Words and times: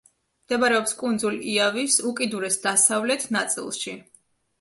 მდებარეობს 0.45 0.95
კუნძულ 1.01 1.35
იავის 1.51 1.97
უკიდურეს 2.11 2.57
დასავლეთ 2.65 3.27
ნაწილში. 3.37 3.95